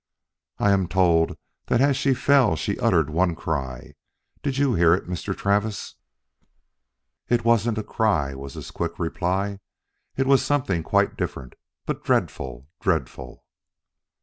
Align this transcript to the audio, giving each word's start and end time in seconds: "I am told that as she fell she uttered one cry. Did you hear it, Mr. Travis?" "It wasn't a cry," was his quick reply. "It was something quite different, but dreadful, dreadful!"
"I 0.57 0.71
am 0.71 0.87
told 0.87 1.37
that 1.67 1.79
as 1.79 1.95
she 1.95 2.15
fell 2.15 2.55
she 2.55 2.79
uttered 2.79 3.11
one 3.11 3.35
cry. 3.35 3.93
Did 4.41 4.57
you 4.57 4.73
hear 4.73 4.95
it, 4.95 5.05
Mr. 5.07 5.37
Travis?" 5.37 5.93
"It 7.29 7.45
wasn't 7.45 7.77
a 7.77 7.83
cry," 7.83 8.33
was 8.33 8.55
his 8.55 8.71
quick 8.71 8.97
reply. 8.97 9.59
"It 10.17 10.25
was 10.25 10.43
something 10.43 10.81
quite 10.81 11.17
different, 11.17 11.53
but 11.85 12.03
dreadful, 12.03 12.67
dreadful!" 12.81 13.45